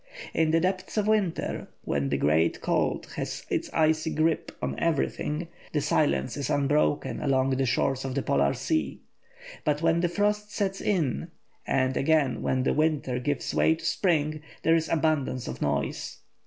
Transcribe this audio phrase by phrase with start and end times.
[0.33, 5.47] In the depth of winter, when the great cold has its icy grip on everything,
[5.73, 8.99] the silence is unbroken along the shores of the Polar Sea;
[9.63, 11.29] but when the frost sets in,
[11.67, 16.17] and again when the winter gives way to spring, there is abundance of noise.